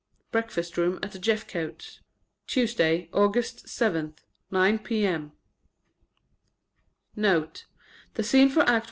[0.31, 1.99] Breakfast room at the Jeffcotes'.
[2.47, 4.17] Tuesday, August 7th.
[4.49, 5.31] 9 p.m.
[7.15, 7.65] NOTE.
[8.15, 8.79] The scene for Act I.